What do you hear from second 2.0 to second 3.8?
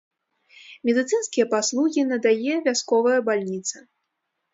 надае вясковая бальніца.